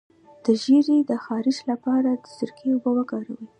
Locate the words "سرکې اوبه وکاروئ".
2.37-3.45